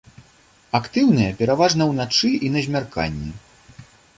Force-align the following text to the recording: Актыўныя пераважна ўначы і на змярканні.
Актыўныя 0.79 1.35
пераважна 1.41 1.83
ўначы 1.91 2.33
і 2.49 2.53
на 2.57 2.67
змярканні. 2.69 3.31